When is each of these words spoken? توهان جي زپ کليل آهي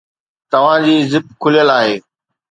توهان 0.51 0.79
جي 0.85 0.95
زپ 1.11 1.25
کليل 1.41 1.69
آهي 1.79 1.95